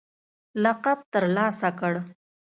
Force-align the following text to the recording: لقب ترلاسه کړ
لقب 0.63 0.99
ترلاسه 1.13 1.69
کړ 1.79 1.93